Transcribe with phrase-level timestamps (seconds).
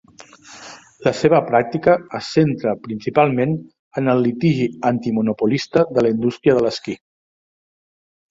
[1.07, 3.53] La seva pràctica es centra principalment
[4.01, 6.97] en el litigi antimonopolista de la indústria de l'esquí.